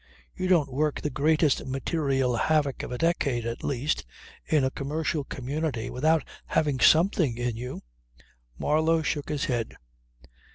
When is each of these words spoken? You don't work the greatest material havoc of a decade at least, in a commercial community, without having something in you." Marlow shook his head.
You 0.35 0.47
don't 0.47 0.73
work 0.73 0.99
the 1.01 1.11
greatest 1.11 1.63
material 1.67 2.35
havoc 2.35 2.81
of 2.81 2.91
a 2.91 2.97
decade 2.97 3.45
at 3.45 3.63
least, 3.63 4.03
in 4.47 4.63
a 4.63 4.71
commercial 4.71 5.23
community, 5.23 5.91
without 5.91 6.27
having 6.47 6.79
something 6.79 7.37
in 7.37 7.55
you." 7.55 7.83
Marlow 8.57 9.03
shook 9.03 9.29
his 9.29 9.45
head. 9.45 9.75